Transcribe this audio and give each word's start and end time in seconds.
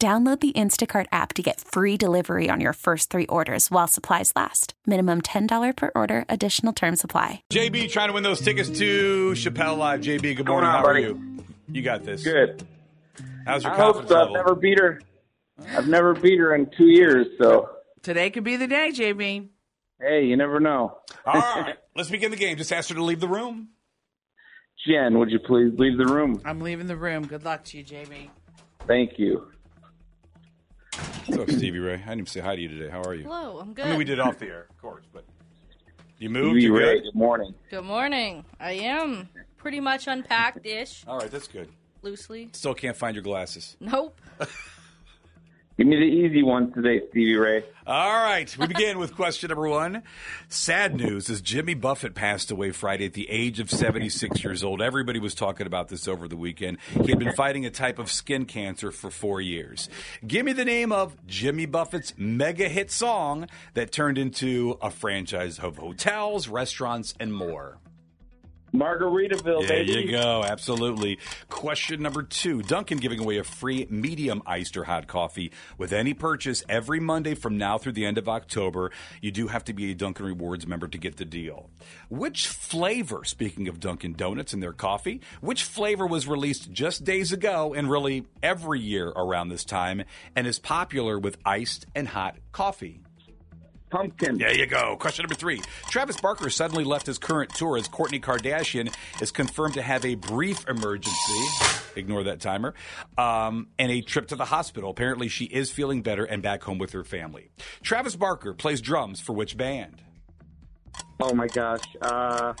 Download 0.00 0.38
the 0.38 0.52
Instacart 0.52 1.06
app 1.10 1.32
to 1.32 1.42
get 1.42 1.60
free 1.60 1.96
delivery 1.96 2.48
on 2.48 2.60
your 2.60 2.72
first 2.72 3.10
three 3.10 3.26
orders 3.26 3.68
while 3.68 3.88
supplies 3.88 4.32
last. 4.36 4.74
Minimum 4.86 5.22
$10 5.22 5.76
per 5.76 5.90
order, 5.96 6.24
additional 6.28 6.72
term 6.72 6.94
supply. 6.94 7.42
JB 7.52 7.90
trying 7.90 8.06
to 8.08 8.12
win 8.12 8.22
those 8.22 8.40
tickets 8.40 8.70
to 8.78 9.32
Chappelle 9.32 9.76
Live. 9.76 10.00
JB, 10.02 10.36
good 10.36 10.46
morning. 10.46 10.70
on, 10.70 10.84
How 10.84 10.88
are 10.88 10.96
you? 11.00 11.42
You 11.66 11.82
got 11.82 12.04
this. 12.04 12.22
Good. 12.22 12.64
How's 13.44 13.64
your 13.64 13.72
I 13.72 13.76
hope 13.76 13.94
confidence 14.06 14.10
so. 14.10 14.24
I've 14.26 14.30
never 14.32 14.54
beat 14.54 14.78
her. 14.78 15.00
I've 15.76 15.88
never 15.88 16.14
beat 16.14 16.38
her 16.38 16.54
in 16.54 16.70
two 16.78 16.86
years, 16.86 17.26
so 17.42 17.68
Today 18.02 18.30
could 18.30 18.44
be 18.44 18.54
the 18.54 18.68
day, 18.68 18.92
JB. 18.94 19.48
hey, 20.00 20.24
you 20.26 20.36
never 20.36 20.60
know. 20.60 20.96
All 21.26 21.34
right, 21.34 21.74
let's 21.96 22.08
begin 22.08 22.30
the 22.30 22.36
game. 22.36 22.56
Just 22.56 22.72
ask 22.72 22.88
her 22.90 22.94
to 22.94 23.02
leave 23.02 23.18
the 23.18 23.26
room. 23.26 23.70
Jen, 24.86 25.18
would 25.18 25.32
you 25.32 25.40
please 25.40 25.72
leave 25.76 25.98
the 25.98 26.06
room? 26.06 26.40
I'm 26.44 26.60
leaving 26.60 26.86
the 26.86 26.96
room. 26.96 27.26
Good 27.26 27.44
luck 27.44 27.64
to 27.64 27.78
you, 27.78 27.84
JB. 27.84 28.28
Thank 28.86 29.18
you. 29.18 29.48
What's 31.28 31.42
up, 31.42 31.50
Stevie 31.50 31.78
Ray? 31.78 31.94
I 31.94 31.96
didn't 31.98 32.12
even 32.14 32.26
say 32.26 32.40
hi 32.40 32.56
to 32.56 32.60
you 32.62 32.68
today. 32.68 32.88
How 32.90 33.02
are 33.02 33.14
you? 33.14 33.24
Hello, 33.24 33.58
I'm 33.58 33.74
good. 33.74 33.84
I 33.84 33.88
mean, 33.90 33.98
we 33.98 34.04
did 34.04 34.18
off 34.18 34.38
the 34.38 34.46
air, 34.46 34.66
of 34.70 34.80
course, 34.80 35.04
but 35.12 35.24
you 36.18 36.30
moved. 36.30 36.52
Stevie 36.52 36.62
You 36.62 36.76
Ray, 36.78 36.94
good? 37.00 37.02
good 37.04 37.14
morning. 37.14 37.54
Good 37.70 37.84
morning. 37.84 38.46
I 38.58 38.72
am 38.72 39.28
pretty 39.58 39.78
much 39.80 40.06
unpacked 40.06 40.64
ish, 40.64 41.04
All 41.06 41.18
right, 41.18 41.30
that's 41.30 41.46
good. 41.46 41.68
loosely. 42.00 42.48
Still 42.52 42.72
can't 42.72 42.96
find 42.96 43.14
your 43.14 43.22
glasses. 43.22 43.76
Nope. 43.78 44.18
Give 45.78 45.86
me 45.86 45.94
the 45.94 46.02
easy 46.02 46.42
one 46.42 46.72
today, 46.72 47.02
Stevie 47.08 47.36
Ray. 47.36 47.64
All 47.86 48.20
right, 48.20 48.54
we 48.58 48.66
begin 48.66 48.98
with 48.98 49.14
question 49.14 49.46
number 49.50 49.68
one. 49.68 50.02
Sad 50.48 50.96
news 50.96 51.30
is 51.30 51.40
Jimmy 51.40 51.74
Buffett 51.74 52.16
passed 52.16 52.50
away 52.50 52.72
Friday 52.72 53.06
at 53.06 53.12
the 53.12 53.30
age 53.30 53.60
of 53.60 53.70
76 53.70 54.42
years 54.42 54.64
old. 54.64 54.82
Everybody 54.82 55.20
was 55.20 55.36
talking 55.36 55.68
about 55.68 55.86
this 55.86 56.08
over 56.08 56.26
the 56.26 56.36
weekend. 56.36 56.78
He 57.04 57.10
had 57.10 57.20
been 57.20 57.32
fighting 57.32 57.64
a 57.64 57.70
type 57.70 58.00
of 58.00 58.10
skin 58.10 58.44
cancer 58.44 58.90
for 58.90 59.08
four 59.08 59.40
years. 59.40 59.88
Give 60.26 60.44
me 60.44 60.52
the 60.52 60.64
name 60.64 60.90
of 60.90 61.16
Jimmy 61.28 61.66
Buffett's 61.66 62.12
mega 62.16 62.68
hit 62.68 62.90
song 62.90 63.46
that 63.74 63.92
turned 63.92 64.18
into 64.18 64.78
a 64.82 64.90
franchise 64.90 65.60
of 65.60 65.76
hotels, 65.76 66.48
restaurants, 66.48 67.14
and 67.20 67.32
more. 67.32 67.78
Margaritaville, 68.74 69.60
baby. 69.60 69.66
There 69.66 69.84
baby. 69.84 69.92
you 69.92 70.10
go. 70.12 70.44
Absolutely. 70.44 71.18
Question 71.48 72.02
number 72.02 72.22
two 72.22 72.62
Dunkin' 72.62 72.98
giving 72.98 73.20
away 73.20 73.38
a 73.38 73.44
free 73.44 73.86
medium 73.90 74.42
iced 74.46 74.76
or 74.76 74.84
hot 74.84 75.06
coffee 75.06 75.52
with 75.76 75.92
any 75.92 76.14
purchase 76.14 76.62
every 76.68 77.00
Monday 77.00 77.34
from 77.34 77.56
now 77.56 77.78
through 77.78 77.92
the 77.92 78.04
end 78.04 78.18
of 78.18 78.28
October. 78.28 78.90
You 79.20 79.30
do 79.30 79.48
have 79.48 79.64
to 79.64 79.72
be 79.72 79.90
a 79.90 79.94
Dunkin' 79.94 80.24
Rewards 80.24 80.66
member 80.66 80.88
to 80.88 80.98
get 80.98 81.16
the 81.16 81.24
deal. 81.24 81.70
Which 82.08 82.46
flavor, 82.46 83.24
speaking 83.24 83.68
of 83.68 83.80
Dunkin' 83.80 84.14
Donuts 84.14 84.52
and 84.52 84.62
their 84.62 84.72
coffee, 84.72 85.20
which 85.40 85.64
flavor 85.64 86.06
was 86.06 86.26
released 86.26 86.70
just 86.72 87.04
days 87.04 87.32
ago 87.32 87.74
and 87.74 87.90
really 87.90 88.26
every 88.42 88.80
year 88.80 89.08
around 89.08 89.48
this 89.48 89.64
time 89.64 90.04
and 90.36 90.46
is 90.46 90.58
popular 90.58 91.18
with 91.18 91.38
iced 91.44 91.86
and 91.94 92.08
hot 92.08 92.36
coffee? 92.52 93.00
Pumpkin. 93.90 94.38
There 94.38 94.54
you 94.54 94.66
go. 94.66 94.96
Question 94.96 95.24
number 95.24 95.34
three. 95.34 95.60
Travis 95.88 96.20
Barker 96.20 96.50
suddenly 96.50 96.84
left 96.84 97.06
his 97.06 97.18
current 97.18 97.54
tour 97.54 97.76
as 97.76 97.88
Kourtney 97.88 98.20
Kardashian 98.20 98.94
is 99.20 99.30
confirmed 99.30 99.74
to 99.74 99.82
have 99.82 100.04
a 100.04 100.14
brief 100.14 100.68
emergency. 100.68 101.44
Ignore 101.96 102.24
that 102.24 102.40
timer. 102.40 102.74
Um, 103.16 103.68
and 103.78 103.90
a 103.90 104.00
trip 104.00 104.28
to 104.28 104.36
the 104.36 104.44
hospital. 104.44 104.90
Apparently, 104.90 105.28
she 105.28 105.44
is 105.46 105.70
feeling 105.70 106.02
better 106.02 106.24
and 106.24 106.42
back 106.42 106.62
home 106.62 106.78
with 106.78 106.92
her 106.92 107.04
family. 107.04 107.50
Travis 107.82 108.16
Barker 108.16 108.54
plays 108.54 108.80
drums 108.80 109.20
for 109.20 109.32
which 109.32 109.56
band? 109.56 110.02
Oh 111.20 111.34
my 111.34 111.46
gosh. 111.48 111.82
Uh, 112.00 112.54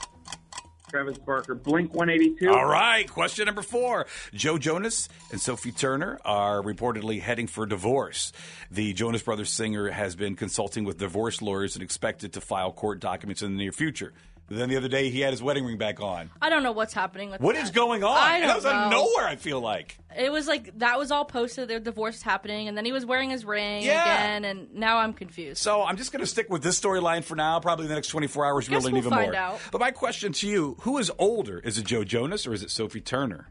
Travis 0.88 1.18
Barker, 1.18 1.54
Blink 1.54 1.94
182. 1.94 2.50
All 2.50 2.66
right. 2.66 3.08
Question 3.08 3.46
number 3.46 3.62
four. 3.62 4.06
Joe 4.32 4.58
Jonas 4.58 5.08
and 5.30 5.40
Sophie 5.40 5.72
Turner 5.72 6.18
are 6.24 6.62
reportedly 6.62 7.20
heading 7.20 7.46
for 7.46 7.66
divorce. 7.66 8.32
The 8.70 8.92
Jonas 8.92 9.22
Brothers 9.22 9.50
singer 9.50 9.90
has 9.90 10.16
been 10.16 10.34
consulting 10.36 10.84
with 10.84 10.98
divorce 10.98 11.42
lawyers 11.42 11.74
and 11.76 11.82
expected 11.82 12.32
to 12.34 12.40
file 12.40 12.72
court 12.72 13.00
documents 13.00 13.42
in 13.42 13.52
the 13.52 13.58
near 13.58 13.72
future. 13.72 14.12
Then 14.50 14.70
the 14.70 14.78
other 14.78 14.88
day, 14.88 15.10
he 15.10 15.20
had 15.20 15.32
his 15.32 15.42
wedding 15.42 15.66
ring 15.66 15.76
back 15.76 16.00
on. 16.00 16.30
I 16.40 16.48
don't 16.48 16.62
know 16.62 16.72
what's 16.72 16.94
happening 16.94 17.30
with 17.30 17.40
What 17.42 17.54
that. 17.54 17.64
is 17.64 17.70
going 17.70 18.02
on? 18.02 18.16
I 18.16 18.38
don't 18.38 18.48
that 18.48 18.56
was 18.56 18.64
out 18.66 18.86
of 18.86 18.90
know. 18.90 18.98
nowhere, 19.04 19.26
I 19.28 19.36
feel 19.36 19.60
like. 19.60 19.98
It 20.16 20.32
was 20.32 20.48
like 20.48 20.78
that 20.78 20.98
was 20.98 21.10
all 21.10 21.26
posted. 21.26 21.68
Their 21.68 21.80
divorce 21.80 22.16
is 22.16 22.22
happening, 22.22 22.66
and 22.66 22.76
then 22.76 22.86
he 22.86 22.92
was 22.92 23.04
wearing 23.04 23.28
his 23.28 23.44
ring 23.44 23.82
Yeah. 23.82 24.02
again, 24.04 24.44
and 24.46 24.74
now 24.74 24.96
I'm 24.98 25.12
confused. 25.12 25.58
So 25.60 25.82
I'm 25.84 25.98
just 25.98 26.12
going 26.12 26.20
to 26.20 26.26
stick 26.26 26.48
with 26.48 26.62
this 26.62 26.80
storyline 26.80 27.24
for 27.24 27.36
now. 27.36 27.60
Probably 27.60 27.86
the 27.88 27.94
next 27.94 28.08
24 28.08 28.46
hours, 28.46 28.68
we'll 28.70 28.78
Guess 28.78 28.84
learn 28.84 28.92
we'll 28.94 28.98
even 29.02 29.10
find 29.10 29.32
more. 29.32 29.36
out. 29.36 29.60
But 29.70 29.80
my 29.82 29.90
question 29.90 30.32
to 30.32 30.48
you 30.48 30.76
who 30.80 30.96
is 30.96 31.10
older? 31.18 31.58
Is 31.58 31.76
it 31.76 31.84
Joe 31.84 32.02
Jonas 32.04 32.46
or 32.46 32.54
is 32.54 32.62
it 32.62 32.70
Sophie 32.70 33.02
Turner? 33.02 33.48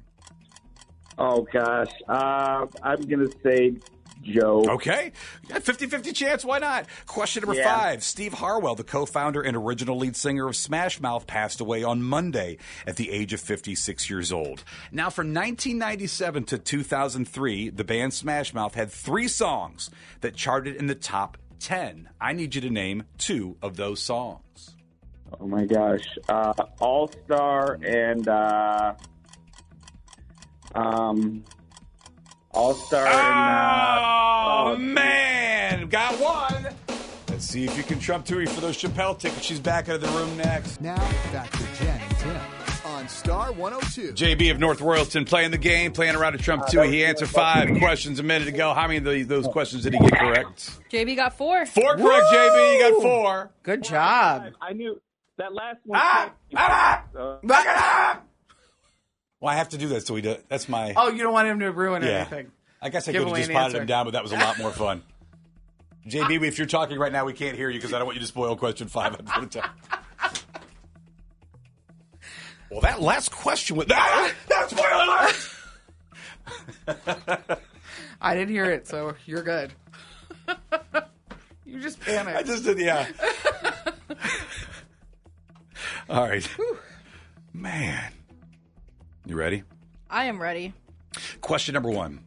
Oh 1.19 1.41
gosh. 1.52 1.91
Uh, 2.07 2.66
I'm 2.84 3.02
gonna 3.03 3.28
say 3.44 3.74
Joe. 4.27 4.63
Okay. 4.67 5.11
50 5.49 5.88
50 5.88 6.11
chance. 6.11 6.43
Why 6.45 6.59
not? 6.59 6.85
Question 7.05 7.41
number 7.41 7.55
Yeah. 7.59 7.75
five 7.77 8.03
Steve 8.03 8.33
Harwell, 8.33 8.75
the 8.75 8.83
co 8.83 9.05
founder 9.05 9.41
and 9.41 9.55
original 9.57 9.97
lead 9.97 10.15
singer 10.15 10.47
of 10.47 10.55
Smash 10.55 10.99
Mouth, 10.99 11.25
passed 11.27 11.61
away 11.61 11.83
on 11.83 12.03
Monday 12.03 12.57
at 12.85 12.95
the 12.97 13.09
age 13.11 13.33
of 13.33 13.39
56 13.39 14.09
years 14.09 14.31
old. 14.31 14.63
Now, 14.91 15.09
from 15.09 15.33
1997 15.33 16.43
to 16.45 16.57
2003, 16.57 17.69
the 17.69 17.83
band 17.83 18.13
Smash 18.13 18.53
Mouth 18.53 18.75
had 18.75 18.91
three 18.91 19.27
songs 19.27 19.89
that 20.21 20.35
charted 20.35 20.75
in 20.75 20.88
the 20.88 20.95
top 20.95 21.38
10. 21.59 22.09
I 22.21 22.33
need 22.33 22.53
you 22.55 22.61
to 22.61 22.69
name 22.69 23.03
two 23.17 23.57
of 23.61 23.77
those 23.77 24.01
songs. 24.01 24.75
Oh 25.39 25.47
my 25.47 25.65
gosh. 25.65 26.03
Uh, 26.29 26.53
All 26.79 27.11
Star 27.25 27.77
and 27.85 28.27
uh, 28.27 28.94
um, 30.75 31.44
All 32.57 32.73
Star 32.73 33.06
Oh, 33.07 34.73
and 34.73 34.75
uh, 34.75 34.78
man. 34.79 35.88
Got 35.90 36.16
one. 36.19 36.73
Let's 37.29 37.45
see 37.45 37.66
if 37.66 37.78
you 37.78 37.84
can 37.84 38.00
trump 38.00 38.25
Toohey 38.25 38.50
for 38.50 38.62
those 38.62 38.75
Chappelle 38.75 39.18
tickets. 39.18 39.44
She's 39.44 39.59
back 39.59 39.90
out 39.90 39.95
of 39.95 40.01
the 40.01 40.07
room 40.07 40.35
next. 40.38 40.81
Now, 40.81 40.95
back 41.31 41.51
to 41.51 41.63
Jen 41.78 42.01
and 42.01 42.18
Tim 42.18 42.38
on 42.84 43.07
Star 43.07 43.51
102. 43.51 44.13
JB 44.13 44.50
of 44.50 44.59
North 44.59 44.79
Royalton 44.79 45.28
playing 45.28 45.51
the 45.51 45.59
game, 45.59 45.91
playing 45.91 46.16
around 46.16 46.31
to 46.31 46.40
Trump 46.40 46.63
Toohey. 46.63 46.91
He 46.94 47.06
answered 47.06 47.29
five 47.29 47.78
questions 47.78 48.18
a 48.19 48.23
minute 48.23 48.47
ago. 48.47 48.74
How 48.74 48.88
many 48.88 48.97
of 48.97 49.03
the, 49.03 49.22
those 49.22 49.47
questions 49.47 49.84
did 49.84 49.94
he 49.94 50.00
get 50.00 50.18
correct? 50.18 50.80
JB 50.92 51.15
got 51.15 51.38
four. 51.38 51.63
Four 51.68 51.95
correct, 51.95 52.25
JB. 52.33 52.74
You 52.74 52.92
got 52.92 53.01
four. 53.04 53.51
Good 53.62 53.83
job. 53.83 54.54
I 54.59 54.74
knew 54.74 55.00
that 55.38 55.54
last 55.54 55.77
one. 55.86 56.00
Ah! 56.01 56.31
Ah! 56.56 57.04
So, 57.13 57.39
Well, 59.39 59.54
I 59.54 59.57
have 59.57 59.69
to 59.69 59.78
do 59.78 59.89
that 59.89 60.07
so 60.07 60.13
we 60.13 60.22
do. 60.22 60.36
That's 60.50 60.68
my. 60.68 60.94
Oh, 60.95 61.10
you 61.10 61.24
don't 61.24 61.34
want 61.34 61.48
him 61.48 61.60
to 61.60 61.72
ruin 61.72 62.01
yeah. 62.04 62.10
anything. 62.10 62.51
I 62.81 62.89
guess 62.89 63.07
I 63.07 63.12
Give 63.12 63.24
could 63.24 63.30
have 63.30 63.38
just 63.38 63.50
an 63.50 63.56
potted 63.56 63.75
answer. 63.75 63.81
him 63.81 63.88
down, 63.88 64.06
but 64.06 64.12
that 64.12 64.24
was 64.24 64.31
a 64.31 64.38
lot 64.38 64.57
more 64.57 64.72
fun. 64.72 65.04
JB, 66.07 66.48
if 66.48 66.57
you're 66.57 66.68
talking 66.68 66.98
right 66.98 67.12
now, 67.12 67.25
we 67.25 67.34
can't 67.34 67.57
hear 67.57 67.69
you 67.69 67.78
because 67.78 67.94
I 67.94 67.98
don't 67.98 68.06
want 68.06 68.16
you 68.16 68.22
to 68.22 68.28
spoil 68.28 68.56
question 68.56 68.88
five. 68.88 69.13
at 69.13 69.25
the 69.25 69.48
time. 69.48 69.69
Well, 72.69 72.81
that 72.81 73.01
last 73.01 73.31
question 73.31 73.78
was. 73.78 73.88
Ah, 73.92 74.31
that's 74.50 74.75
spoiler 74.75 75.31
alert! 76.88 77.60
I 78.22 78.36
didn't 78.36 78.54
hear 78.54 78.66
it, 78.66 78.88
so 78.88 79.16
you're 79.25 79.42
good. 79.42 79.72
you 81.66 81.80
just 81.80 82.00
panicked. 82.01 82.38
I 82.38 82.44
just 82.44 82.66
did, 82.66 82.78
yeah. 82.78 83.07
All 86.10 86.28
right. 86.28 86.48
Man. 87.54 88.12
You 89.27 89.35
ready? 89.35 89.63
I 90.09 90.25
am 90.25 90.41
ready. 90.41 90.74
Question 91.41 91.74
number 91.74 91.89
one 91.89 92.21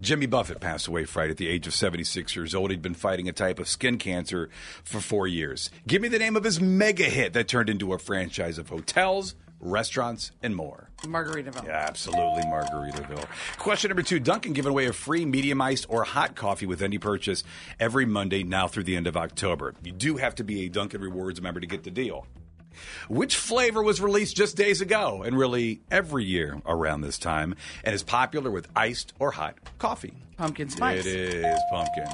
Jimmy 0.00 0.26
Buffett 0.26 0.60
passed 0.60 0.86
away 0.86 1.04
Friday 1.04 1.32
at 1.32 1.36
the 1.36 1.48
age 1.48 1.66
of 1.66 1.74
76 1.74 2.36
years 2.36 2.54
old. 2.54 2.70
He'd 2.70 2.80
been 2.80 2.94
fighting 2.94 3.28
a 3.28 3.32
type 3.32 3.58
of 3.58 3.66
skin 3.66 3.98
cancer 3.98 4.48
for 4.84 5.00
four 5.00 5.26
years. 5.26 5.68
Give 5.88 6.00
me 6.00 6.06
the 6.06 6.20
name 6.20 6.36
of 6.36 6.44
his 6.44 6.60
mega 6.60 7.06
hit 7.06 7.32
that 7.32 7.48
turned 7.48 7.68
into 7.68 7.92
a 7.92 7.98
franchise 7.98 8.56
of 8.56 8.68
hotels, 8.68 9.34
restaurants, 9.58 10.30
and 10.40 10.54
more. 10.54 10.90
Margaritaville. 11.02 11.66
Yeah, 11.66 11.84
absolutely, 11.88 12.44
Margaritaville. 12.44 13.26
Question 13.58 13.88
number 13.88 14.04
two 14.04 14.20
Dunkin' 14.20 14.52
giving 14.52 14.70
away 14.70 14.86
a 14.86 14.92
free 14.92 15.24
medium 15.24 15.60
iced 15.60 15.86
or 15.88 16.04
hot 16.04 16.36
coffee 16.36 16.66
with 16.66 16.82
any 16.82 16.98
purchase 16.98 17.42
every 17.80 18.06
Monday 18.06 18.44
now 18.44 18.68
through 18.68 18.84
the 18.84 18.94
end 18.94 19.08
of 19.08 19.16
October. 19.16 19.74
You 19.82 19.90
do 19.90 20.18
have 20.18 20.36
to 20.36 20.44
be 20.44 20.66
a 20.66 20.68
Dunkin' 20.68 21.00
Rewards 21.00 21.42
member 21.42 21.58
to 21.58 21.66
get 21.66 21.82
the 21.82 21.90
deal. 21.90 22.28
Which 23.08 23.36
flavor 23.36 23.82
was 23.82 24.00
released 24.00 24.36
just 24.36 24.56
days 24.56 24.80
ago 24.80 25.22
and 25.22 25.36
really 25.38 25.80
every 25.90 26.24
year 26.24 26.60
around 26.66 27.00
this 27.02 27.18
time 27.18 27.54
and 27.84 27.94
is 27.94 28.02
popular 28.02 28.50
with 28.50 28.68
iced 28.76 29.12
or 29.18 29.32
hot 29.32 29.56
coffee? 29.78 30.14
Pumpkin 30.36 30.68
spice. 30.68 31.04
It 31.04 31.16
is 31.16 31.60
pumpkin. 31.70 32.06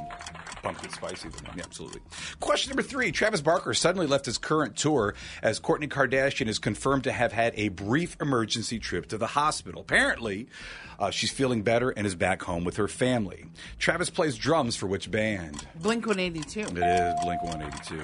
Pumpkin 0.65 0.91
spicy, 0.93 1.29
yeah, 1.29 1.63
absolutely. 1.63 2.01
Question 2.41 2.71
number 2.71 2.83
three 2.83 3.13
Travis 3.13 3.43
Barker 3.43 3.75
suddenly 3.75 4.07
left 4.07 4.25
his 4.25 4.39
current 4.39 4.77
tour 4.77 5.15
as 5.43 5.61
Kourtney 5.61 5.89
Kardashian 5.89 6.49
is 6.49 6.59
confirmed 6.59 7.05
to 7.05 7.13
have 7.13 7.33
had 7.33 7.53
a 7.57 7.69
brief 7.69 8.17
emergency 8.19 8.79
trip 8.79 9.07
to 9.09 9.19
the 9.19 9.27
hospital. 9.27 9.83
Apparently, 9.83 10.49
uh, 10.99 11.11
she's 11.11 11.31
feeling 11.31 11.61
better 11.61 11.91
and 11.91 12.07
is 12.07 12.15
back 12.15 12.41
home 12.43 12.65
with 12.65 12.77
her 12.79 12.89
family. 12.89 13.45
Travis 13.79 14.09
plays 14.09 14.39
drums 14.39 14.75
for 14.75 14.87
which 14.87 15.11
band? 15.11 15.67
Blink 15.83 16.07
182. 16.07 16.61
It 16.61 16.79
is 16.79 17.15
Blink 17.23 17.43
182. 17.43 18.03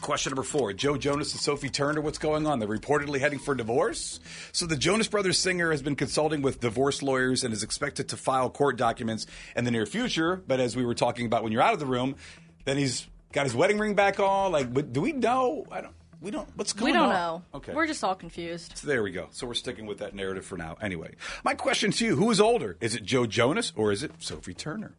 Question 0.00 0.30
number 0.30 0.42
four 0.42 0.72
Joe 0.72 0.96
Jonas 0.96 1.32
and 1.32 1.40
Sophie 1.40 1.68
Turner, 1.68 2.00
what's 2.00 2.18
going 2.18 2.46
on? 2.46 2.58
They're 2.58 2.68
reportedly 2.68 3.20
heading 3.20 3.38
for 3.38 3.54
divorce. 3.54 4.18
So 4.52 4.66
the 4.66 4.76
Jonas 4.76 5.08
Brothers 5.08 5.38
singer 5.38 5.70
has 5.70 5.82
been 5.82 5.96
consulting 5.96 6.42
with 6.42 6.60
divorce 6.60 7.02
lawyers 7.02 7.44
and 7.44 7.52
is 7.52 7.62
expected 7.62 8.08
to 8.08 8.16
file 8.16 8.48
court 8.50 8.76
documents 8.76 9.26
in 9.54 9.64
the 9.64 9.70
near 9.70 9.86
future. 9.86 10.42
But 10.46 10.58
as 10.58 10.74
we 10.74 10.84
were 10.84 10.94
talking 10.94 11.26
about 11.26 11.42
when 11.42 11.52
you're 11.52 11.62
out 11.62 11.74
of 11.74 11.80
the 11.80 11.86
room, 11.86 12.16
then 12.64 12.78
he's 12.78 13.06
got 13.32 13.44
his 13.44 13.54
wedding 13.54 13.78
ring 13.78 13.94
back 13.94 14.18
on. 14.18 14.52
Like, 14.52 14.72
but 14.72 14.92
do 14.92 15.00
we 15.00 15.12
know? 15.12 15.66
I 15.70 15.82
don't. 15.82 15.94
We 16.20 16.30
don't. 16.30 16.48
What's 16.56 16.72
going 16.72 16.96
on? 16.96 17.02
We 17.02 17.06
don't 17.06 17.14
know. 17.14 17.42
Okay. 17.54 17.74
We're 17.74 17.86
just 17.86 18.02
all 18.02 18.14
confused. 18.14 18.78
So 18.78 18.86
there 18.86 19.02
we 19.02 19.10
go. 19.10 19.28
So 19.30 19.46
we're 19.46 19.54
sticking 19.54 19.86
with 19.86 19.98
that 19.98 20.14
narrative 20.14 20.44
for 20.44 20.56
now. 20.56 20.76
Anyway, 20.80 21.14
my 21.44 21.54
question 21.54 21.92
to 21.92 22.04
you: 22.04 22.16
Who 22.16 22.30
is 22.30 22.40
older? 22.40 22.76
Is 22.80 22.94
it 22.94 23.04
Joe 23.04 23.26
Jonas 23.26 23.72
or 23.76 23.92
is 23.92 24.02
it 24.02 24.12
Sophie 24.18 24.54
Turner? 24.54 24.94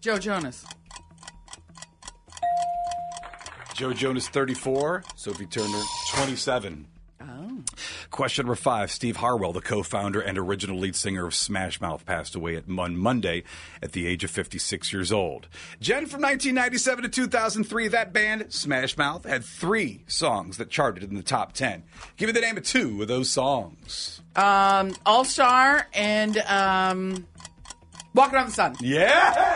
Joe 0.00 0.18
Jonas. 0.18 0.64
Joe 3.76 3.92
Jonas, 3.92 4.26
34. 4.28 5.04
Sophie 5.16 5.44
Turner, 5.44 5.82
27. 6.14 6.86
Oh. 7.20 7.58
Question 8.10 8.46
number 8.46 8.54
five. 8.54 8.90
Steve 8.90 9.16
Harwell, 9.18 9.52
the 9.52 9.60
co-founder 9.60 10.18
and 10.18 10.38
original 10.38 10.78
lead 10.78 10.96
singer 10.96 11.26
of 11.26 11.34
Smash 11.34 11.78
Mouth, 11.78 12.06
passed 12.06 12.34
away 12.34 12.56
at 12.56 12.64
on 12.70 12.96
Monday 12.96 13.42
at 13.82 13.92
the 13.92 14.06
age 14.06 14.24
of 14.24 14.30
56 14.30 14.94
years 14.94 15.12
old. 15.12 15.48
Jen, 15.78 16.06
from 16.06 16.22
1997 16.22 17.02
to 17.02 17.10
2003, 17.10 17.88
that 17.88 18.14
band, 18.14 18.50
Smash 18.50 18.96
Mouth, 18.96 19.26
had 19.26 19.44
three 19.44 20.04
songs 20.06 20.56
that 20.56 20.70
charted 20.70 21.04
in 21.04 21.14
the 21.14 21.22
top 21.22 21.52
10. 21.52 21.82
Give 22.16 22.28
me 22.28 22.32
the 22.32 22.40
name 22.40 22.56
of 22.56 22.64
two 22.64 23.02
of 23.02 23.08
those 23.08 23.28
songs. 23.28 24.22
Um, 24.34 24.94
All 25.04 25.26
Star 25.26 25.86
and 25.92 26.38
um, 26.38 27.26
Walking 28.14 28.38
on 28.38 28.46
the 28.46 28.52
Sun. 28.52 28.76
Yes! 28.80 29.55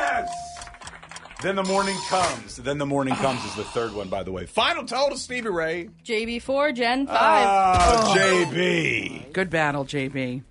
Then 1.42 1.56
the 1.56 1.64
morning 1.64 1.96
comes. 2.08 2.56
Then 2.56 2.76
the 2.76 2.86
morning 2.86 3.14
comes 3.14 3.42
is 3.44 3.54
the 3.54 3.64
third 3.64 3.94
one, 3.94 4.08
by 4.08 4.22
the 4.22 4.30
way. 4.30 4.44
Final 4.44 4.84
total, 4.84 5.16
to 5.16 5.18
Stevie 5.18 5.48
Ray. 5.48 5.88
JB4, 6.04 6.74
Jen 6.74 7.06
5. 7.06 7.16
Ah, 7.18 8.14
JB. 8.14 9.32
Good 9.32 9.48
battle, 9.48 9.86
JB. 9.86 10.42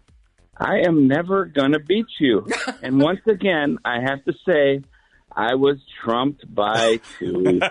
I 0.58 0.80
am 0.88 1.08
never 1.08 1.46
going 1.46 1.74
to 1.74 1.80
beat 1.80 2.08
you. 2.20 2.48
and 2.82 3.00
once 3.00 3.22
again, 3.28 3.78
I 3.86 4.00
have 4.02 4.26
to 4.26 4.34
say, 4.48 4.82
I 5.36 5.56
was 5.56 5.78
trumped 6.04 6.44
by 6.54 7.00
two. 7.20 7.60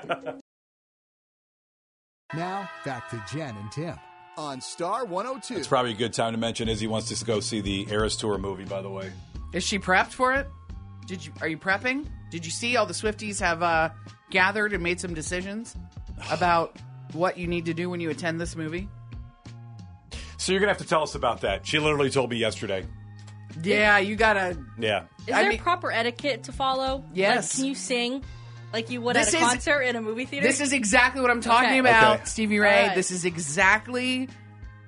Now, 2.35 2.69
back 2.85 3.09
to 3.09 3.25
Jen 3.33 3.57
and 3.57 3.73
Tim 3.73 3.99
on 4.37 4.61
Star 4.61 5.07
102. 5.07 5.57
It's 5.57 5.67
probably 5.67 5.93
a 5.93 5.97
good 5.97 6.13
time 6.13 6.35
to 6.35 6.39
mention 6.39 6.69
Izzy 6.69 6.87
wants 6.87 7.09
to 7.09 7.25
go 7.25 7.41
see 7.41 7.63
the 7.63 7.87
Eras 7.91 8.17
Tour 8.17 8.37
movie, 8.37 8.67
by 8.67 8.83
the 8.83 8.91
way. 8.91 9.11
Is 9.55 9.65
she 9.65 9.79
prepped 9.79 10.13
for 10.13 10.35
it? 10.35 10.47
Did 11.07 11.25
you? 11.25 11.33
Are 11.41 11.49
you 11.49 11.57
prepping? 11.57 12.05
Did 12.31 12.45
you 12.45 12.51
see 12.51 12.77
all 12.77 12.87
the 12.87 12.95
Swifties 12.95 13.41
have 13.41 13.63
uh, 13.63 13.91
gathered 14.31 14.73
and 14.73 14.83
made 14.83 15.01
some 15.01 15.15
decisions 15.15 15.77
about 16.31 16.77
what 17.13 17.39
you 17.39 17.47
need 17.47 17.65
to 17.67 17.75
do 17.75 17.89
when 17.89 18.01
you 18.01 18.11
attend 18.11 18.41
this 18.41 18.55
movie? 18.57 18.89
So 20.37 20.53
you're 20.53 20.61
going 20.61 20.69
to 20.69 20.75
have 20.75 20.83
to 20.83 20.89
tell 20.89 21.03
us 21.03 21.15
about 21.15 21.41
that. 21.41 21.67
She 21.67 21.79
literally 21.79 22.11
told 22.11 22.31
me 22.31 22.37
yesterday. 22.37 22.85
Yeah, 23.63 23.99
you 23.99 24.15
gotta. 24.15 24.57
Yeah. 24.79 25.05
Is 25.27 25.35
I 25.35 25.41
there 25.43 25.49
mean- 25.51 25.59
proper 25.59 25.91
etiquette 25.91 26.45
to 26.45 26.53
follow? 26.53 27.03
Yes. 27.15 27.55
Like, 27.55 27.57
can 27.57 27.65
you 27.65 27.75
sing 27.75 28.25
like 28.73 28.91
you 28.91 29.01
would 29.01 29.17
This 29.17 29.35
at 29.35 29.41
a 29.41 29.45
is- 29.45 29.49
concert 29.51 29.81
in 29.81 29.97
a 29.97 30.03
movie 30.03 30.27
theater? 30.27 30.47
This 30.47 30.61
is 30.61 30.73
exactly 30.73 31.23
what 31.23 31.31
I'm 31.31 31.41
talking 31.41 31.71
Okay. 31.71 31.79
about, 31.79 32.17
Okay. 32.17 32.25
Stevie 32.27 32.59
Ray. 32.61 32.81
All 32.83 32.87
right. 32.89 32.95
This 32.95 33.11
is 33.11 33.25
exactly. 33.25 34.29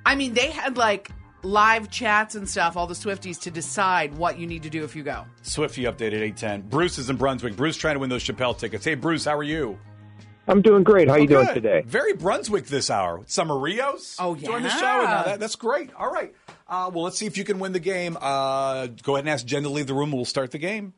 I 0.06 0.14
mean, 0.14 0.34
they 0.34 0.50
had 0.50 0.76
like 0.76 1.10
live 1.42 1.90
chats 1.90 2.34
and 2.34 2.48
stuff, 2.48 2.76
all 2.76 2.86
the 2.86 2.94
Swifties, 2.94 3.40
to 3.42 3.50
decide 3.50 4.16
what 4.16 4.38
you 4.38 4.46
need 4.46 4.62
to 4.62 4.70
do 4.70 4.84
if 4.84 4.94
you 4.94 5.02
go. 5.02 5.24
Swifty 5.42 5.82
updated 5.82 6.20
810. 6.20 6.62
Bruce 6.62 6.98
is 6.98 7.10
in 7.10 7.16
Brunswick. 7.16 7.56
Bruce 7.56 7.76
trying 7.76 7.94
to 7.94 8.00
win 8.00 8.10
those 8.10 8.24
Chappelle 8.24 8.56
tickets. 8.56 8.84
Hey, 8.84 8.94
Bruce, 8.94 9.24
how 9.24 9.36
are 9.36 9.42
you? 9.42 9.78
I'm 10.48 10.62
doing 10.62 10.82
great. 10.82 11.06
How 11.06 11.14
are 11.14 11.20
you 11.20 11.28
doing 11.28 11.46
today? 11.54 11.82
Very 11.86 12.12
Brunswick 12.14 12.66
this 12.66 12.90
hour. 12.90 13.22
Summer 13.26 13.56
Rios. 13.56 14.16
Oh, 14.18 14.34
yeah. 14.34 14.48
Join 14.48 14.62
the 14.62 14.68
show. 14.70 15.00
And, 15.00 15.26
that, 15.26 15.40
that's 15.40 15.54
great. 15.54 15.94
All 15.94 16.10
right. 16.10 16.34
Uh, 16.66 16.90
well, 16.92 17.04
let's 17.04 17.18
see 17.18 17.26
if 17.26 17.36
you 17.38 17.44
can 17.44 17.58
win 17.58 17.72
the 17.72 17.80
game. 17.80 18.16
Uh, 18.20 18.88
go 19.02 19.14
ahead 19.14 19.24
and 19.24 19.28
ask 19.28 19.46
Jen 19.46 19.62
to 19.62 19.68
leave 19.68 19.86
the 19.86 19.94
room. 19.94 20.10
We'll 20.12 20.24
start 20.24 20.50
the 20.50 20.58
game. 20.58 20.94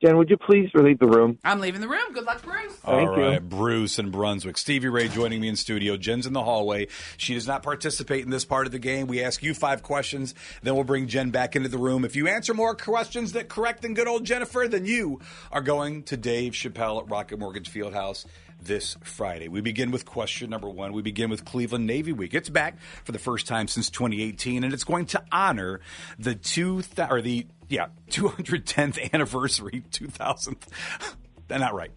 Jen, 0.00 0.16
would 0.16 0.30
you 0.30 0.36
please 0.36 0.70
leave 0.74 1.00
the 1.00 1.08
room? 1.08 1.38
I'm 1.42 1.58
leaving 1.58 1.80
the 1.80 1.88
room. 1.88 2.12
Good 2.12 2.22
luck, 2.22 2.40
Bruce. 2.42 2.72
Thank 2.74 3.10
All 3.10 3.16
you. 3.18 3.24
right, 3.24 3.48
Bruce 3.48 3.98
in 3.98 4.12
Brunswick. 4.12 4.56
Stevie 4.56 4.86
Ray 4.88 5.08
joining 5.08 5.40
me 5.40 5.48
in 5.48 5.56
studio. 5.56 5.96
Jen's 5.96 6.24
in 6.24 6.32
the 6.34 6.44
hallway. 6.44 6.86
She 7.16 7.34
does 7.34 7.48
not 7.48 7.64
participate 7.64 8.22
in 8.22 8.30
this 8.30 8.44
part 8.44 8.66
of 8.66 8.72
the 8.72 8.78
game. 8.78 9.08
We 9.08 9.24
ask 9.24 9.42
you 9.42 9.54
five 9.54 9.82
questions, 9.82 10.36
then 10.62 10.76
we'll 10.76 10.84
bring 10.84 11.08
Jen 11.08 11.30
back 11.30 11.56
into 11.56 11.68
the 11.68 11.78
room. 11.78 12.04
If 12.04 12.14
you 12.14 12.28
answer 12.28 12.54
more 12.54 12.76
questions 12.76 13.32
that 13.32 13.48
correct 13.48 13.82
than 13.82 13.94
good 13.94 14.06
old 14.06 14.24
Jennifer, 14.24 14.68
then 14.68 14.84
you 14.84 15.20
are 15.50 15.62
going 15.62 16.04
to 16.04 16.16
Dave 16.16 16.52
Chappelle 16.52 17.02
at 17.02 17.10
Rocket 17.10 17.40
Mortgage 17.40 17.68
Fieldhouse 17.68 18.24
this 18.62 18.96
Friday. 19.02 19.48
We 19.48 19.60
begin 19.60 19.90
with 19.90 20.04
question 20.04 20.48
number 20.50 20.68
one. 20.68 20.92
We 20.92 21.02
begin 21.02 21.28
with 21.28 21.44
Cleveland 21.44 21.86
Navy 21.86 22.12
Week. 22.12 22.34
It's 22.34 22.48
back 22.48 22.78
for 23.04 23.10
the 23.10 23.18
first 23.18 23.48
time 23.48 23.66
since 23.66 23.90
2018, 23.90 24.62
and 24.62 24.72
it's 24.72 24.84
going 24.84 25.06
to 25.06 25.22
honor 25.32 25.80
the 26.20 26.36
two 26.36 26.82
th- 26.82 27.08
or 27.10 27.20
the 27.20 27.46
yeah 27.68 27.88
210th 28.10 29.12
anniversary 29.12 29.84
2000th. 29.90 30.68
Not 31.50 31.74
right. 31.74 31.90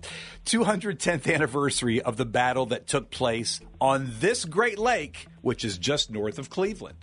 210th 0.46 1.34
anniversary 1.34 2.02
of 2.02 2.16
the 2.16 2.26
battle 2.26 2.68
that 2.68 2.88
took 2.88 3.12
place 3.12 3.60
on 3.82 4.10
this 4.20 4.46
Great 4.46 4.80
Lake, 4.80 5.28
which 5.42 5.66
is 5.66 5.78
just 5.78 6.10
north 6.10 6.40
of 6.40 6.50
Cleveland. 6.50 6.96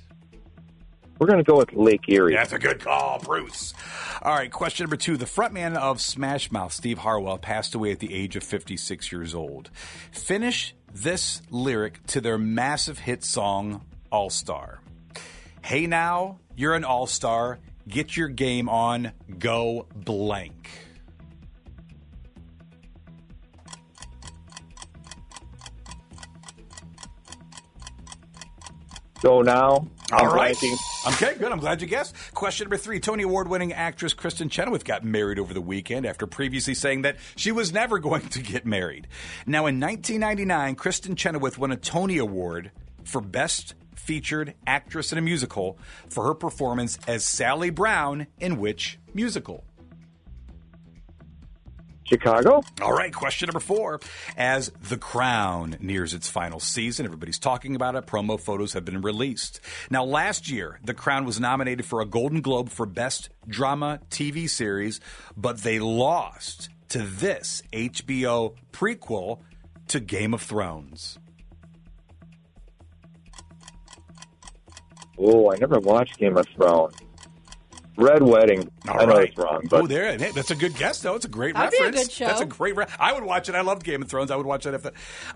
We're 1.19 1.27
going 1.27 1.45
to 1.45 1.51
go 1.51 1.59
with 1.59 1.73
Lake 1.73 2.09
Erie. 2.09 2.35
That's 2.35 2.53
a 2.53 2.59
good 2.59 2.81
call, 2.81 3.19
Bruce. 3.19 3.75
All 4.23 4.35
right, 4.35 4.51
question 4.51 4.85
number 4.85 4.97
two. 4.97 5.17
The 5.17 5.25
frontman 5.25 5.77
of 5.77 6.01
Smash 6.01 6.51
Mouth, 6.53 6.73
Steve 6.73 6.99
Harwell, 6.99 7.39
passed 7.39 7.75
away 7.75 7.91
at 7.91 7.99
the 7.99 8.15
age 8.15 8.37
of 8.37 8.45
56 8.45 9.11
years 9.11 9.35
old. 9.35 9.69
Finish 10.13 10.75
this 10.95 11.43
lyric 11.51 12.07
to 12.07 12.21
their 12.21 12.39
massive 12.39 13.01
hit 13.01 13.25
song, 13.25 13.85
All 14.13 14.31
Star. 14.31 14.81
Hey 15.61 15.87
now, 15.87 16.39
you're 16.57 16.75
an 16.75 16.85
all 16.85 17.07
star. 17.07 17.59
Get 17.89 18.17
your 18.17 18.29
game 18.29 18.69
on. 18.69 19.13
Go 19.39 19.87
blank. 19.95 20.69
Go 29.23 29.43
now. 29.43 29.71
All 29.71 29.89
I'm 30.13 30.27
right. 30.33 30.55
blanking. 30.55 31.13
Okay, 31.15 31.35
good. 31.39 31.51
I'm 31.51 31.59
glad 31.59 31.81
you 31.81 31.89
guessed. 31.89 32.15
Question 32.35 32.67
number 32.67 32.77
three. 32.77 33.01
Tony 33.01 33.25
Award 33.25 33.49
winning 33.49 33.73
actress 33.73 34.15
Kristen 34.15 34.49
Chenoweth 34.49 34.85
got 34.85 35.05
married 35.05 35.39
over 35.39 35.53
the 35.53 35.61
weekend 35.61 36.07
after 36.07 36.27
previously 36.27 36.75
saying 36.75 37.03
that 37.03 37.17
she 37.37 37.51
was 37.51 37.73
never 37.73 37.99
going 37.99 38.29
to 38.29 38.41
get 38.41 38.65
married. 38.65 39.09
Now, 39.47 39.67
in 39.67 39.81
1999, 39.81 40.77
Kristen 40.77 41.17
Chenoweth 41.17 41.59
won 41.59 41.73
a 41.73 41.77
Tony 41.77 42.19
Award 42.19 42.71
for 43.05 43.21
Best 43.21 43.75
Featured 43.99 44.55
Actress 44.67 45.13
in 45.13 45.19
a 45.19 45.23
Musical 45.23 45.79
for 46.09 46.25
her 46.25 46.35
performance 46.35 46.99
as 47.07 47.25
Sally 47.25 47.71
Brown 47.71 48.27
in 48.41 48.59
which 48.59 48.99
musical? 49.15 49.65
Chicago. 52.09 52.63
All 52.81 52.93
right, 52.93 53.13
question 53.13 53.49
number 53.49 53.61
four. 53.61 54.01
As 54.37 54.71
The 54.89 54.97
Crown 54.97 55.77
nears 55.81 56.15
its 56.15 56.31
final 56.31 56.59
season, 56.59 57.05
everybody's 57.05 57.39
talking 57.39 57.77
about 57.77 57.97
it. 57.97 58.07
Promo 58.07 58.41
photos 58.41 58.73
have 58.73 58.85
been 58.85 59.03
released. 59.03 59.61
Now, 59.91 60.05
last 60.05 60.51
year, 60.51 60.81
The 60.83 60.95
Crown 60.95 61.27
was 61.27 61.39
nominated 61.39 61.85
for 61.85 62.01
a 62.01 62.07
Golden 62.07 62.41
Globe 62.41 62.71
for 62.71 62.87
Best 62.87 63.29
Drama 63.47 64.01
TV 64.11 64.49
Series, 64.49 65.01
but 65.37 65.59
they 65.59 65.79
lost 65.79 66.71
to 66.89 67.01
this 67.01 67.63
HBO 67.73 68.55
prequel 68.73 69.41
to 69.89 70.01
Game 70.01 70.33
of 70.33 70.41
Thrones. 70.41 71.19
Oh, 75.19 75.53
I 75.53 75.57
never 75.57 75.79
watched 75.81 76.19
Game 76.19 76.37
of 76.37 76.47
Thrones. 76.49 76.95
Red 77.97 78.23
Wedding. 78.23 78.71
All 78.89 79.01
I 79.01 79.05
know 79.07 79.15
right. 79.15 79.29
it's 79.29 79.37
wrong, 79.37 79.67
but 79.69 79.83
oh, 79.83 79.87
there. 79.89 80.17
Hey, 80.17 80.31
that's 80.31 80.53
a 80.53 80.55
good 80.55 80.77
guess, 80.77 81.03
though. 81.03 81.17
It's 81.17 81.25
a 81.25 81.29
great 81.29 81.57
That'd 81.57 81.73
be 81.73 81.79
a 81.79 81.87
reference. 81.87 82.07
good 82.07 82.13
show. 82.13 82.27
That's 82.27 82.41
a 82.41 82.47
great. 82.47 82.77
Re- 82.77 82.87
I 82.97 83.13
would 83.13 83.25
watch 83.25 83.49
it. 83.49 83.57
I 83.57 83.63
love 83.63 83.83
Game 83.83 84.03
of 84.03 84.09
Thrones. 84.09 84.31
I 84.31 84.37
would 84.37 84.47
watch 84.47 84.65
that. 84.65 84.75
If 84.75 84.87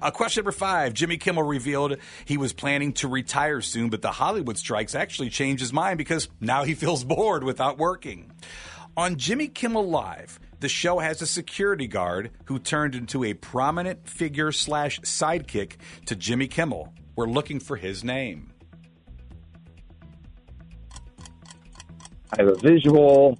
uh, 0.00 0.10
question 0.12 0.42
number 0.42 0.52
five: 0.52 0.94
Jimmy 0.94 1.16
Kimmel 1.16 1.42
revealed 1.42 1.96
he 2.24 2.36
was 2.36 2.52
planning 2.52 2.92
to 2.94 3.08
retire 3.08 3.60
soon, 3.62 3.90
but 3.90 4.00
the 4.00 4.12
Hollywood 4.12 4.56
strikes 4.58 4.94
actually 4.94 5.28
changed 5.28 5.60
his 5.60 5.72
mind 5.72 5.98
because 5.98 6.28
now 6.40 6.62
he 6.62 6.74
feels 6.74 7.02
bored 7.02 7.42
without 7.42 7.78
working. 7.78 8.30
On 8.96 9.16
Jimmy 9.16 9.48
Kimmel 9.48 9.88
Live, 9.88 10.38
the 10.60 10.68
show 10.68 11.00
has 11.00 11.20
a 11.20 11.26
security 11.26 11.88
guard 11.88 12.30
who 12.44 12.60
turned 12.60 12.94
into 12.94 13.24
a 13.24 13.34
prominent 13.34 14.08
figure 14.08 14.52
slash 14.52 15.00
sidekick 15.00 15.78
to 16.06 16.14
Jimmy 16.14 16.46
Kimmel. 16.46 16.92
We're 17.16 17.26
looking 17.26 17.58
for 17.58 17.76
his 17.76 18.04
name. 18.04 18.51
I 22.32 22.42
have 22.42 22.48
a 22.48 22.54
visual. 22.54 23.38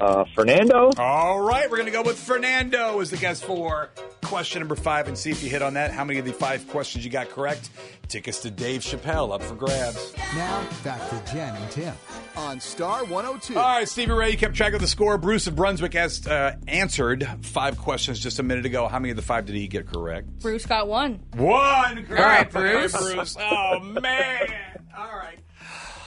Uh, 0.00 0.24
Fernando. 0.34 0.90
All 0.98 1.40
right, 1.40 1.70
we're 1.70 1.76
going 1.76 1.86
to 1.86 1.92
go 1.92 2.02
with 2.02 2.18
Fernando 2.18 3.00
as 3.00 3.10
the 3.10 3.16
guest 3.16 3.44
for 3.44 3.90
question 4.22 4.60
number 4.60 4.74
five 4.74 5.06
and 5.06 5.16
see 5.16 5.30
if 5.30 5.42
you 5.42 5.48
hit 5.48 5.62
on 5.62 5.74
that. 5.74 5.92
How 5.92 6.04
many 6.04 6.18
of 6.18 6.24
the 6.24 6.32
five 6.32 6.66
questions 6.68 7.04
you 7.04 7.10
got 7.10 7.30
correct? 7.30 7.70
Tickets 8.08 8.40
to 8.40 8.50
Dave 8.50 8.80
Chappelle 8.82 9.32
up 9.32 9.42
for 9.42 9.54
grabs. 9.54 10.12
Now, 10.34 10.66
back 10.82 11.08
to 11.10 11.32
Jen 11.32 11.54
and 11.54 11.70
Tim. 11.70 11.94
On 12.36 12.58
Star 12.60 13.04
102. 13.04 13.56
All 13.56 13.62
right, 13.78 13.88
Stevie 13.88 14.12
Ray, 14.12 14.30
you 14.32 14.36
kept 14.36 14.54
track 14.56 14.72
of 14.72 14.80
the 14.80 14.88
score. 14.88 15.16
Bruce 15.16 15.46
of 15.46 15.54
Brunswick 15.54 15.94
has 15.94 16.26
uh, 16.26 16.56
answered 16.66 17.26
five 17.42 17.78
questions 17.78 18.18
just 18.18 18.40
a 18.40 18.42
minute 18.42 18.66
ago. 18.66 18.88
How 18.88 18.98
many 18.98 19.10
of 19.10 19.16
the 19.16 19.22
five 19.22 19.46
did 19.46 19.54
he 19.54 19.68
get 19.68 19.86
correct? 19.86 20.40
Bruce 20.40 20.66
got 20.66 20.88
one. 20.88 21.20
One. 21.34 22.06
All 22.10 22.16
right, 22.16 22.50
Bruce. 22.50 22.92
Bruce. 22.92 23.36
Oh, 23.38 23.78
man. 23.80 24.48
All 24.96 25.16
right. 25.16 25.38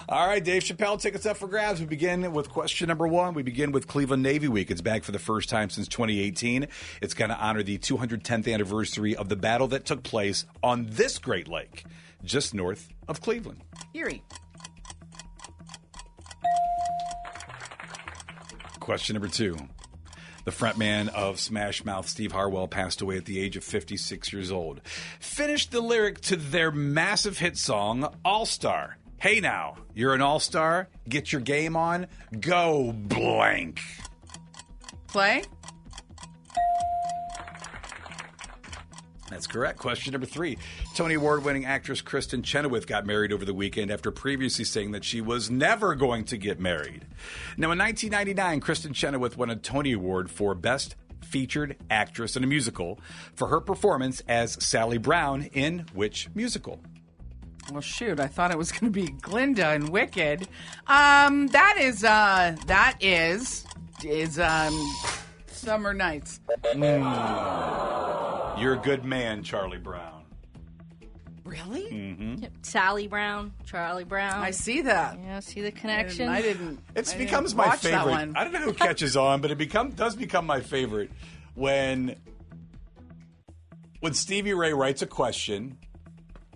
All 0.09 0.25
right, 0.25 0.41
Dave 0.41 0.63
Chappelle, 0.63 1.01
tickets 1.01 1.25
up 1.25 1.35
for 1.35 1.49
grabs. 1.49 1.81
We 1.81 1.85
begin 1.85 2.31
with 2.31 2.47
question 2.47 2.87
number 2.87 3.05
one. 3.05 3.33
We 3.33 3.43
begin 3.43 3.73
with 3.73 3.87
Cleveland 3.87 4.23
Navy 4.23 4.47
Week. 4.47 4.71
It's 4.71 4.79
back 4.79 5.03
for 5.03 5.11
the 5.11 5.19
first 5.19 5.49
time 5.49 5.69
since 5.69 5.89
2018. 5.89 6.69
It's 7.01 7.13
going 7.13 7.27
to 7.29 7.37
honor 7.37 7.61
the 7.61 7.77
210th 7.77 8.53
anniversary 8.53 9.17
of 9.17 9.27
the 9.27 9.35
battle 9.35 9.67
that 9.67 9.83
took 9.83 10.03
place 10.03 10.45
on 10.63 10.87
this 10.89 11.19
Great 11.19 11.49
Lake, 11.49 11.83
just 12.23 12.53
north 12.53 12.87
of 13.09 13.19
Cleveland. 13.19 13.63
Erie. 13.93 14.23
Question 18.79 19.15
number 19.15 19.27
two. 19.27 19.57
The 20.45 20.51
frontman 20.51 21.09
of 21.09 21.37
Smash 21.37 21.83
Mouth, 21.83 22.07
Steve 22.07 22.31
Harwell, 22.31 22.69
passed 22.69 23.01
away 23.01 23.17
at 23.17 23.25
the 23.25 23.41
age 23.41 23.57
of 23.57 23.65
56 23.65 24.31
years 24.31 24.53
old. 24.53 24.79
Finished 25.19 25.71
the 25.71 25.81
lyric 25.81 26.21
to 26.21 26.37
their 26.37 26.71
massive 26.71 27.39
hit 27.39 27.57
song, 27.57 28.15
All 28.23 28.45
Star. 28.45 28.95
Hey 29.27 29.41
now, 29.41 29.75
you're 29.93 30.13
an 30.13 30.21
all 30.21 30.39
star. 30.39 30.87
Get 31.09 31.33
your 31.33 31.41
game 31.41 31.75
on. 31.75 32.07
Go 32.39 32.93
blank. 32.93 33.81
Play. 35.09 35.43
That's 39.29 39.45
correct. 39.45 39.79
Question 39.79 40.13
number 40.13 40.27
three. 40.27 40.57
Tony 40.95 41.15
Award 41.15 41.43
winning 41.43 41.65
actress 41.65 41.99
Kristen 41.99 42.41
Chenoweth 42.41 42.87
got 42.87 43.05
married 43.05 43.33
over 43.33 43.43
the 43.43 43.53
weekend 43.53 43.91
after 43.91 44.11
previously 44.11 44.63
saying 44.63 44.93
that 44.93 45.03
she 45.03 45.19
was 45.19 45.51
never 45.51 45.93
going 45.93 46.23
to 46.23 46.37
get 46.37 46.61
married. 46.61 47.05
Now, 47.57 47.71
in 47.71 47.79
1999, 47.79 48.61
Kristen 48.61 48.93
Chenoweth 48.93 49.35
won 49.35 49.49
a 49.49 49.57
Tony 49.57 49.91
Award 49.91 50.31
for 50.31 50.55
Best 50.55 50.95
Featured 51.19 51.75
Actress 51.89 52.37
in 52.37 52.45
a 52.45 52.47
Musical 52.47 52.97
for 53.33 53.49
her 53.49 53.59
performance 53.59 54.23
as 54.29 54.53
Sally 54.63 54.97
Brown 54.97 55.49
in 55.51 55.85
which 55.93 56.29
musical? 56.33 56.79
Well, 57.71 57.81
shoot, 57.81 58.19
I 58.19 58.27
thought 58.27 58.51
it 58.51 58.57
was 58.57 58.71
going 58.71 58.91
to 58.91 58.99
be 58.99 59.07
Glinda 59.07 59.69
and 59.69 59.89
Wicked. 59.89 60.47
Um, 60.87 61.47
that 61.47 61.77
is, 61.79 62.03
uh, 62.03 62.55
that 62.67 62.97
is, 63.01 63.65
is, 64.03 64.39
um, 64.39 64.73
Summer 65.47 65.93
Nights. 65.93 66.39
You're 66.73 66.83
a 68.73 68.79
good 68.81 69.03
man, 69.03 69.43
Charlie 69.43 69.77
Brown. 69.77 70.13
Really? 71.43 72.35
Yep. 72.41 72.51
Sally 72.61 73.07
Brown, 73.07 73.53
Charlie 73.65 74.03
Brown. 74.03 74.43
I 74.43 74.51
see 74.51 74.81
that. 74.81 75.17
Yeah, 75.23 75.39
see 75.39 75.61
the 75.61 75.71
connection. 75.71 76.27
I 76.27 76.41
didn't. 76.41 76.79
It 76.93 77.07
I 77.07 77.11
didn't 77.11 77.17
becomes 77.19 77.55
my 77.55 77.67
watch 77.67 77.81
that 77.81 77.99
favorite. 77.99 78.11
one. 78.11 78.33
I 78.35 78.43
don't 78.43 78.51
know 78.51 78.59
who 78.59 78.73
catches 78.73 79.15
on, 79.15 79.39
but 79.39 79.51
it 79.51 79.57
become 79.57 79.91
does 79.91 80.15
become 80.15 80.45
my 80.45 80.59
favorite 80.59 81.09
when 81.55 82.17
when 84.01 84.13
Stevie 84.13 84.53
Ray 84.53 84.73
writes 84.73 85.01
a 85.01 85.07
question 85.07 85.77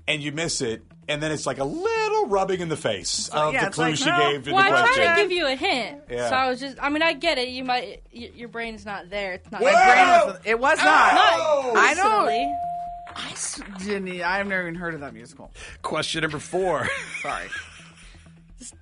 and 0.07 0.21
you 0.21 0.33
miss 0.33 0.61
it, 0.61 0.83
and 1.11 1.21
then 1.21 1.31
it's 1.31 1.45
like 1.45 1.59
a 1.59 1.63
little 1.63 2.27
rubbing 2.27 2.61
in 2.61 2.69
the 2.69 2.77
face 2.77 3.29
of 3.29 3.53
yeah, 3.53 3.65
the 3.65 3.71
clue 3.71 3.85
like, 3.85 3.95
she 3.97 4.05
no. 4.09 4.17
gave 4.31 4.43
to 4.45 4.51
Well, 4.53 4.63
the 4.63 4.67
I 4.77 4.81
question. 4.81 5.03
tried 5.03 5.15
to 5.15 5.21
give 5.21 5.31
you 5.31 5.47
a 5.47 5.55
hint, 5.55 6.01
Yeah. 6.09 6.29
so 6.29 6.35
I 6.35 6.49
was 6.49 6.59
just. 6.59 6.77
I 6.81 6.89
mean, 6.89 7.01
I 7.03 7.13
get 7.13 7.37
it. 7.37 7.49
You 7.49 7.63
might. 7.63 8.01
Y- 8.13 8.31
your 8.35 8.47
brain's 8.49 8.85
not 8.85 9.09
there. 9.09 9.33
It's 9.33 9.51
not. 9.51 9.61
Whoa! 9.61 9.71
My 9.71 9.85
brain 9.85 10.07
was. 10.07 10.39
It 10.45 10.59
was 10.59 10.77
not. 10.79 11.11
Oh! 11.13 11.73
I 11.75 11.93
don't. 11.93 13.35
Silly. 13.35 13.85
Didn't. 13.85 14.21
I've 14.21 14.47
never 14.47 14.61
even 14.63 14.75
heard 14.75 14.93
of 14.93 15.01
that 15.01 15.13
musical. 15.13 15.51
Question 15.81 16.21
number 16.21 16.39
four. 16.39 16.87
Sorry. 17.21 17.47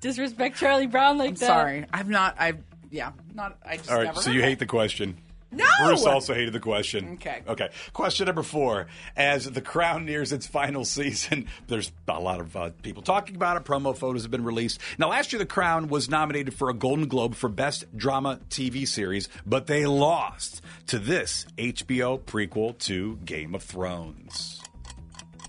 Disrespect 0.02 0.58
Charlie 0.58 0.88
Brown 0.88 1.18
like 1.18 1.30
I'm 1.30 1.36
that. 1.36 1.46
sorry. 1.48 1.86
I've 1.92 2.10
not. 2.10 2.36
I've. 2.38 2.58
Yeah. 2.92 3.12
Not. 3.34 3.58
I 3.66 3.78
just 3.78 3.90
All 3.90 3.98
right, 3.98 4.06
never. 4.06 4.20
so 4.22 4.28
heard 4.30 4.36
you 4.36 4.42
of 4.42 4.46
hate 4.48 4.60
the 4.60 4.66
question. 4.66 5.18
No. 5.60 5.86
Bruce 5.88 6.06
also 6.06 6.34
hated 6.34 6.54
the 6.54 6.60
question. 6.60 7.14
Okay. 7.14 7.42
Okay. 7.48 7.70
Question 7.94 8.26
number 8.28 8.44
four. 8.44 8.88
As 9.16 9.46
The 9.50 9.62
Crown 9.62 10.06
nears 10.06 10.32
its 10.32 10.48
final 10.48 10.86
season, 10.86 11.48
there's 11.68 11.92
a 12.08 12.20
lot 12.20 12.40
of 12.40 12.56
uh, 12.56 12.70
people 12.82 13.04
talking 13.04 13.36
about 13.36 13.58
it. 13.58 13.64
Promo 13.66 13.96
photos 13.96 14.24
have 14.24 14.32
been 14.32 14.44
released. 14.44 14.80
Now, 14.98 15.10
last 15.10 15.32
year, 15.34 15.40
The 15.40 15.46
Crown 15.46 15.88
was 15.90 16.10
nominated 16.10 16.54
for 16.54 16.70
a 16.70 16.74
Golden 16.74 17.08
Globe 17.08 17.36
for 17.36 17.50
Best 17.50 17.86
Drama 17.96 18.40
TV 18.50 18.88
Series, 18.88 19.30
but 19.46 19.68
they 19.68 19.86
lost 19.86 20.62
to 20.88 20.98
this 21.00 21.46
HBO 21.58 22.20
prequel 22.20 22.78
to 22.80 23.18
Game 23.26 23.54
of 23.54 23.64
Thrones. 23.64 24.62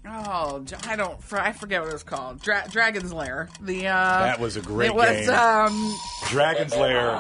Oh, 0.07 0.65
I 0.89 0.97
don't. 0.97 1.19
I 1.33 1.53
forget 1.53 1.83
what 1.83 1.91
it 1.91 1.93
was 1.93 2.03
called. 2.03 2.41
Dra- 2.43 2.67
Dragon's 2.71 3.13
Lair. 3.13 3.49
The 3.61 3.87
uh, 3.87 3.93
That 4.25 4.41
was 4.41 4.57
a 4.57 4.63
great 4.63 4.87
It 4.89 4.95
was 4.95 5.27
game. 5.27 5.31
um. 5.31 5.95
Dragon's 6.29 6.75
Lair. 6.75 7.11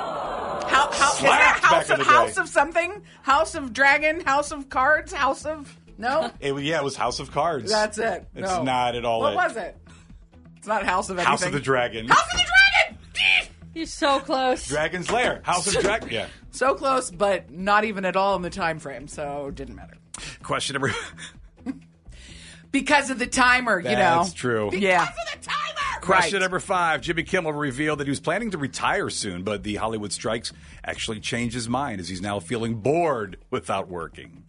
How, 1.70 1.76
how, 1.76 1.80
is 1.80 1.86
that 1.88 1.96
Slapped 1.96 1.98
back 2.00 2.08
House 2.08 2.26
in 2.26 2.30
of 2.30 2.34
the 2.34 2.34
day. 2.34 2.42
Of 2.42 2.48
something? 2.48 3.02
House 3.22 3.54
of 3.54 3.72
Dragon? 3.72 4.20
House 4.20 4.52
of 4.52 4.68
Cards? 4.68 5.12
House 5.12 5.44
of 5.46 5.76
no? 5.98 6.30
It, 6.40 6.54
yeah, 6.62 6.78
it 6.78 6.84
was 6.84 6.96
House 6.96 7.20
of 7.20 7.30
Cards. 7.30 7.70
That's 7.70 7.98
it. 7.98 8.26
It's 8.34 8.48
No. 8.50 8.62
not 8.62 8.94
at 8.96 9.04
all 9.04 9.20
What 9.20 9.32
it. 9.32 9.36
was 9.36 9.56
it? 9.56 9.76
It's 10.56 10.66
not 10.66 10.84
House 10.84 11.08
of 11.10 11.16
anything. 11.18 11.30
House 11.30 11.44
of 11.44 11.52
the 11.52 11.60
Dragon. 11.60 12.08
House 12.08 12.18
of 12.32 12.38
the 12.40 12.44
Dragon. 12.46 13.50
You're 13.74 13.86
so 13.86 14.18
close. 14.20 14.66
Dragon's 14.66 15.10
Lair. 15.10 15.40
House 15.44 15.74
of 15.74 15.80
Dragon. 15.82 16.08
Yeah. 16.10 16.26
so 16.50 16.74
close, 16.74 17.10
but 17.10 17.50
not 17.50 17.84
even 17.84 18.04
at 18.04 18.16
all 18.16 18.34
in 18.36 18.42
the 18.42 18.50
time 18.50 18.78
frame. 18.78 19.06
So 19.08 19.50
didn't 19.52 19.76
matter 19.76 19.94
Question 20.42 20.74
number. 20.74 20.92
because 22.72 23.10
of 23.10 23.18
the 23.18 23.26
timer. 23.26 23.78
you 23.78 23.84
know. 23.90 23.94
That's 24.22 24.32
true. 24.32 24.70
Yeah. 24.72 25.08
Question 26.00 26.34
Right. 26.36 26.42
number 26.42 26.60
five. 26.60 27.00
Jimmy 27.02 27.22
Kimmel 27.22 27.52
revealed 27.52 28.00
that 28.00 28.06
he 28.06 28.10
was 28.10 28.20
planning 28.20 28.50
to 28.52 28.58
retire 28.58 29.10
soon, 29.10 29.42
but 29.42 29.62
the 29.62 29.76
Hollywood 29.76 30.12
strikes 30.12 30.52
actually 30.84 31.20
changed 31.20 31.54
his 31.54 31.68
mind 31.68 32.00
as 32.00 32.08
he's 32.08 32.20
now 32.22 32.40
feeling 32.40 32.76
bored 32.76 33.36
without 33.50 33.88
working. 33.88 34.44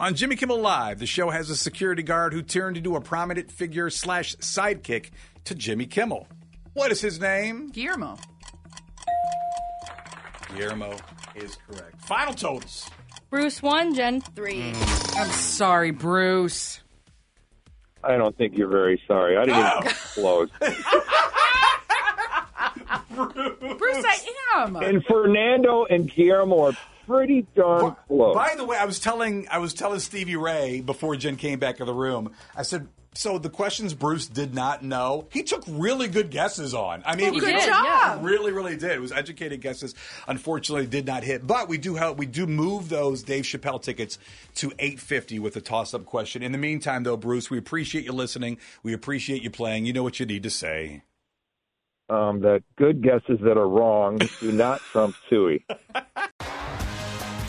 On 0.00 0.14
Jimmy 0.14 0.36
Kimmel 0.36 0.60
Live, 0.60 0.98
the 0.98 1.06
show 1.06 1.30
has 1.30 1.50
a 1.50 1.56
security 1.56 2.02
guard 2.02 2.32
who 2.32 2.42
turned 2.42 2.76
into 2.76 2.96
a 2.96 3.00
prominent 3.00 3.50
figure 3.50 3.90
slash 3.90 4.36
sidekick 4.36 5.10
to 5.44 5.54
Jimmy 5.54 5.86
Kimmel. 5.86 6.26
What 6.74 6.92
is 6.92 7.00
his 7.00 7.20
name? 7.20 7.68
Guillermo. 7.70 8.16
Guillermo 10.56 10.96
is 11.34 11.56
correct. 11.66 12.00
Final 12.02 12.34
totals. 12.34 12.88
Bruce 13.30 13.62
one, 13.62 13.94
Jen 13.94 14.20
three. 14.20 14.72
Mm. 14.72 15.18
I'm 15.20 15.30
sorry, 15.30 15.90
Bruce. 15.90 16.80
I 18.04 18.16
don't 18.16 18.36
think 18.36 18.56
you're 18.56 18.68
very 18.68 19.00
sorry. 19.06 19.36
I 19.36 19.44
didn't 19.44 19.60
even 19.60 19.70
come 19.70 19.86
oh. 19.86 20.12
close. 20.14 20.50
Bruce, 23.78 24.04
I 24.06 24.18
am. 24.56 24.76
And 24.76 25.04
Fernando 25.04 25.84
and 25.84 26.10
Guillermo 26.10 26.66
are 26.66 26.72
pretty 27.06 27.46
darn 27.54 27.96
close. 28.08 28.34
By 28.34 28.54
the 28.56 28.64
way, 28.64 28.76
I 28.76 28.84
was 28.84 28.98
telling 28.98 29.46
I 29.50 29.58
was 29.58 29.74
telling 29.74 30.00
Stevie 30.00 30.36
Ray 30.36 30.80
before 30.80 31.16
Jen 31.16 31.36
came 31.36 31.58
back 31.58 31.80
in 31.80 31.86
the 31.86 31.94
room. 31.94 32.32
I 32.56 32.62
said, 32.62 32.88
"So 33.14 33.38
the 33.38 33.50
questions 33.50 33.94
Bruce 33.94 34.26
did 34.26 34.54
not 34.54 34.82
know, 34.82 35.26
he 35.30 35.42
took 35.42 35.62
really 35.68 36.08
good 36.08 36.30
guesses 36.30 36.74
on. 36.74 37.02
I 37.04 37.16
mean, 37.16 37.26
it 37.26 37.34
was 37.34 37.44
good 37.44 37.54
really- 37.54 37.66
job. 37.66 38.24
Really, 38.24 38.52
really 38.52 38.76
did. 38.76 38.92
It 38.92 39.00
was 39.00 39.12
educated 39.12 39.60
guesses. 39.60 39.94
Unfortunately, 40.26 40.86
did 40.86 41.06
not 41.06 41.22
hit. 41.24 41.46
But 41.46 41.68
we 41.68 41.78
do 41.78 41.94
help. 41.94 42.16
We 42.18 42.26
do 42.26 42.46
move 42.46 42.88
those 42.88 43.22
Dave 43.22 43.44
Chappelle 43.44 43.82
tickets 43.82 44.18
to 44.56 44.72
eight 44.78 45.00
fifty 45.00 45.38
with 45.38 45.56
a 45.56 45.60
toss 45.60 45.94
up 45.94 46.04
question. 46.06 46.42
In 46.42 46.52
the 46.52 46.58
meantime, 46.58 47.02
though, 47.02 47.16
Bruce, 47.16 47.50
we 47.50 47.58
appreciate 47.58 48.04
you 48.04 48.12
listening. 48.12 48.58
We 48.82 48.92
appreciate 48.92 49.42
you 49.42 49.50
playing. 49.50 49.86
You 49.86 49.92
know 49.92 50.02
what 50.02 50.18
you 50.20 50.26
need 50.26 50.42
to 50.44 50.50
say. 50.50 51.02
Um, 52.08 52.40
that 52.40 52.62
good 52.76 53.02
guesses 53.02 53.38
that 53.42 53.56
are 53.56 53.68
wrong 53.68 54.18
do 54.40 54.52
not 54.52 54.80
trump 54.80 55.14
Toohey. 55.30 55.62